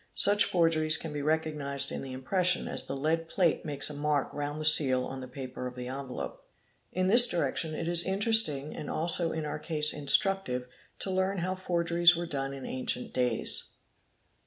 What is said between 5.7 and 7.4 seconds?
the envelope. In this